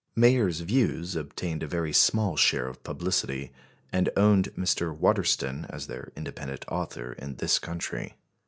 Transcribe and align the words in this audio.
Mayer's 0.15 0.61
views 0.61 1.15
obtained 1.15 1.61
a 1.61 1.67
very 1.67 1.93
small 1.93 2.35
share 2.35 2.65
of 2.65 2.83
publicity, 2.83 3.51
and 3.93 4.09
owned 4.17 4.51
Mr. 4.57 4.91
Waterston 4.97 5.67
as 5.69 5.85
their 5.85 6.11
independent 6.15 6.65
author 6.69 7.13
in 7.13 7.35
this 7.35 7.59
country. 7.59 8.15